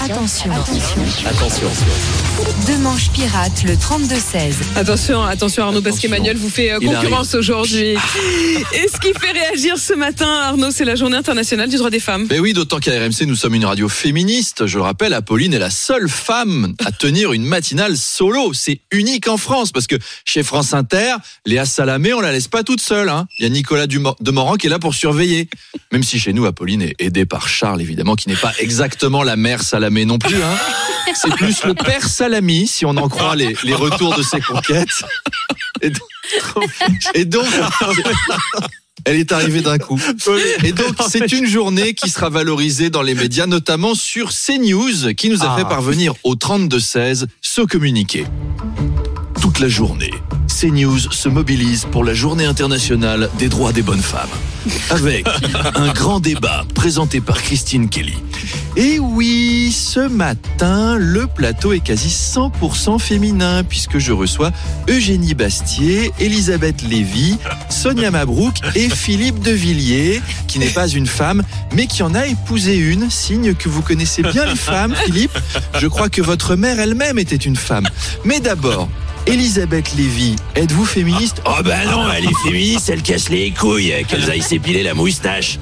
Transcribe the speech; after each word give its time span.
Attention, 0.00 0.50
Attention. 0.52 1.66
deux 2.66 2.76
manches 2.78 3.10
pirates, 3.10 3.62
le 3.64 3.72
32-16. 3.72 4.52
Attention, 4.76 5.22
attention 5.22 5.62
Arnaud, 5.64 5.80
parce 5.80 5.96
Attention. 5.96 6.10
qu'Emmanuel 6.10 6.36
vous 6.36 6.50
fait 6.50 6.72
euh, 6.72 6.78
concurrence 6.78 7.34
aujourd'hui. 7.34 7.94
Et 8.74 8.88
ce 8.88 9.00
qui 9.00 9.14
fait 9.18 9.32
réagir 9.32 9.78
ce 9.78 9.94
matin, 9.94 10.28
Arnaud, 10.28 10.70
c'est 10.70 10.84
la 10.84 10.94
journée 10.94 11.16
internationale 11.16 11.70
du 11.70 11.76
droit 11.76 11.88
des 11.88 12.00
femmes. 12.00 12.26
Ben 12.26 12.38
oui, 12.40 12.52
d'autant 12.52 12.80
qu'à 12.80 12.92
RMC, 12.92 13.22
nous 13.26 13.34
sommes 13.34 13.54
une 13.54 13.64
radio 13.64 13.88
féministe. 13.88 14.66
Je 14.66 14.76
le 14.76 14.82
rappelle, 14.82 15.14
Apolline 15.14 15.54
est 15.54 15.58
la 15.58 15.70
seule 15.70 16.10
femme 16.10 16.74
à 16.84 16.92
tenir 16.92 17.32
une 17.32 17.44
matinale 17.44 17.96
solo. 17.96 18.52
C'est 18.52 18.80
unique 18.90 19.26
en 19.28 19.38
France 19.38 19.72
parce 19.72 19.86
que 19.86 19.96
chez 20.26 20.42
France 20.42 20.74
Inter, 20.74 21.14
Léa 21.46 21.64
Salamé, 21.64 22.12
on 22.12 22.20
la 22.20 22.32
laisse 22.32 22.48
pas 22.48 22.62
toute 22.62 22.82
seule. 22.82 23.08
Hein. 23.08 23.26
Il 23.38 23.44
y 23.44 23.46
a 23.46 23.48
Nicolas 23.48 23.86
Demorand 23.86 24.56
qui 24.56 24.66
est 24.66 24.70
là 24.70 24.78
pour 24.78 24.94
surveiller. 24.94 25.48
Même 25.92 26.02
si 26.02 26.18
chez 26.18 26.34
nous, 26.34 26.44
Apolline 26.44 26.82
est 26.82 26.94
aidée 26.98 27.24
par 27.24 27.48
Charles, 27.48 27.80
évidemment, 27.80 28.16
qui 28.16 28.28
n'est 28.28 28.36
pas 28.36 28.52
exactement 28.58 29.22
la 29.22 29.36
mère 29.46 29.62
Salamé 29.62 30.04
non 30.04 30.18
plus. 30.18 30.42
Hein. 30.42 30.56
C'est 31.14 31.30
plus 31.30 31.62
le 31.62 31.74
père 31.74 32.08
Salami, 32.08 32.66
si 32.66 32.84
on 32.84 32.96
en 32.96 33.08
croit 33.08 33.36
les, 33.36 33.56
les 33.62 33.74
retours 33.74 34.16
de 34.16 34.22
ses 34.24 34.40
conquêtes. 34.40 35.04
Et 35.82 35.90
donc, 35.90 36.08
et 37.14 37.24
donc 37.24 37.46
elle 39.04 39.16
est 39.16 39.30
arrivée 39.30 39.60
d'un 39.60 39.78
coup. 39.78 40.00
Et 40.64 40.72
donc, 40.72 40.96
c'est 41.08 41.30
une 41.30 41.46
journée 41.46 41.94
qui 41.94 42.10
sera 42.10 42.28
valorisée 42.28 42.90
dans 42.90 43.02
les 43.02 43.14
médias, 43.14 43.46
notamment 43.46 43.94
sur 43.94 44.30
CNews, 44.32 45.14
qui 45.14 45.30
nous 45.30 45.44
a 45.44 45.56
fait 45.56 45.64
parvenir 45.64 46.14
au 46.24 46.34
32-16 46.34 47.26
ce 47.40 47.60
communiqué. 47.60 48.24
Toute 49.40 49.60
la 49.60 49.68
journée, 49.68 50.10
CNews 50.58 51.10
se 51.10 51.28
mobilise 51.28 51.84
pour 51.84 52.02
la 52.02 52.14
journée 52.14 52.46
internationale 52.46 53.28
des 53.38 53.50
droits 53.50 53.72
des 53.72 53.82
bonnes 53.82 54.00
femmes. 54.00 54.30
Avec 54.88 55.26
un 55.74 55.92
grand 55.92 56.18
débat 56.18 56.64
présenté 56.74 57.20
par 57.20 57.42
Christine 57.42 57.90
Kelly. 57.90 58.16
Et 58.74 58.98
oui, 58.98 59.70
ce 59.70 60.00
matin, 60.00 60.96
le 60.96 61.26
plateau 61.26 61.74
est 61.74 61.80
quasi 61.80 62.08
100% 62.08 62.98
féminin 62.98 63.64
puisque 63.64 63.98
je 63.98 64.12
reçois 64.12 64.50
Eugénie 64.88 65.34
Bastier, 65.34 66.12
Elisabeth 66.20 66.80
Lévy, 66.88 67.36
Sonia 67.68 68.10
Mabrouk 68.10 68.54
et 68.74 68.88
Philippe 68.88 69.40
de 69.40 69.50
Villiers, 69.50 70.22
qui 70.48 70.58
n'est 70.58 70.70
pas 70.70 70.88
une 70.88 71.06
femme, 71.06 71.42
mais 71.74 71.86
qui 71.86 72.02
en 72.02 72.14
a 72.14 72.26
épousé 72.26 72.76
une, 72.76 73.10
signe 73.10 73.54
que 73.54 73.68
vous 73.68 73.82
connaissez 73.82 74.22
bien 74.22 74.46
les 74.46 74.56
femmes, 74.56 74.94
Philippe. 75.04 75.38
Je 75.78 75.86
crois 75.86 76.08
que 76.08 76.22
votre 76.22 76.56
mère 76.56 76.80
elle-même 76.80 77.18
était 77.18 77.36
une 77.36 77.56
femme. 77.56 77.86
Mais 78.24 78.40
d'abord, 78.40 78.88
Elisabeth 79.26 79.94
Lévy, 79.96 80.36
êtes-vous 80.54 80.84
féministe 80.84 81.42
Oh 81.46 81.62
bah 81.64 81.84
non, 81.90 82.10
elle 82.12 82.24
est 82.26 82.38
féministe, 82.44 82.88
elle 82.90 83.02
casse 83.02 83.28
les 83.28 83.50
couilles, 83.50 83.92
qu'elles 84.06 84.30
aillent 84.30 84.40
s'épiler 84.42 84.82
la 84.84 84.94
moustache. 84.94 85.58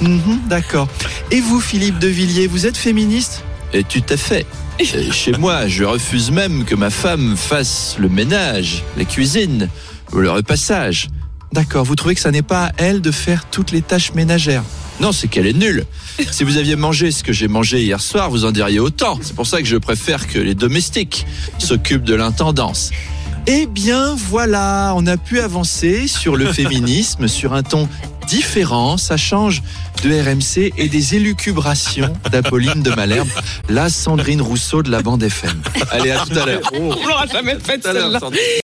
Mhm, 0.00 0.40
D'accord. 0.48 0.88
Et 1.30 1.40
vous, 1.40 1.60
Philippe 1.60 1.98
de 2.00 2.08
Villiers, 2.08 2.48
vous 2.48 2.66
êtes 2.66 2.76
féministe 2.76 3.44
Et 3.72 3.84
tout 3.84 4.02
à 4.08 4.16
fait. 4.16 4.46
Chez 4.82 5.32
moi, 5.38 5.68
je 5.68 5.84
refuse 5.84 6.32
même 6.32 6.64
que 6.64 6.74
ma 6.74 6.90
femme 6.90 7.36
fasse 7.36 7.94
le 8.00 8.08
ménage, 8.08 8.82
la 8.96 9.04
cuisine 9.04 9.68
ou 10.12 10.16
le 10.18 10.30
repassage. 10.30 11.08
D'accord, 11.52 11.84
vous 11.84 11.94
trouvez 11.94 12.16
que 12.16 12.20
ça 12.20 12.32
n'est 12.32 12.42
pas 12.42 12.66
à 12.66 12.72
elle 12.78 13.00
de 13.00 13.12
faire 13.12 13.44
toutes 13.48 13.70
les 13.70 13.82
tâches 13.82 14.12
ménagères 14.14 14.64
Non, 15.00 15.12
c'est 15.12 15.28
qu'elle 15.28 15.46
est 15.46 15.52
nulle. 15.52 15.84
Si 16.30 16.44
vous 16.44 16.56
aviez 16.56 16.76
mangé 16.76 17.10
ce 17.10 17.24
que 17.24 17.32
j'ai 17.32 17.48
mangé 17.48 17.82
hier 17.82 18.00
soir, 18.00 18.30
vous 18.30 18.44
en 18.44 18.52
diriez 18.52 18.78
autant. 18.78 19.18
C'est 19.22 19.34
pour 19.34 19.46
ça 19.46 19.58
que 19.58 19.66
je 19.66 19.76
préfère 19.76 20.26
que 20.28 20.38
les 20.38 20.54
domestiques 20.54 21.26
s'occupent 21.58 22.04
de 22.04 22.14
l'intendance. 22.14 22.90
Eh 23.46 23.66
bien 23.66 24.14
voilà, 24.14 24.94
on 24.96 25.06
a 25.06 25.16
pu 25.16 25.40
avancer 25.40 26.06
sur 26.08 26.36
le 26.36 26.46
féminisme 26.52 27.28
sur 27.28 27.52
un 27.52 27.62
ton 27.62 27.88
différent. 28.26 28.96
Ça 28.96 29.16
change 29.16 29.62
de 30.02 30.10
RMC 30.10 30.72
et 30.78 30.88
des 30.88 31.14
élucubrations 31.14 32.12
d'Apolline 32.30 32.82
de 32.82 32.90
Malherbe, 32.90 33.28
la 33.68 33.90
Sandrine 33.90 34.40
Rousseau 34.40 34.82
de 34.82 34.90
la 34.90 35.02
bande 35.02 35.22
FM. 35.22 35.60
Allez, 35.90 36.12
à 36.12 36.24
tout 36.24 36.38
à 36.38 36.46
l'heure. 36.46 36.60
On 36.72 36.88
l'aura 37.06 37.26
jamais 37.26 37.58
faite 37.62 37.82
celle-là. 37.82 38.18
Sandrine. 38.18 38.40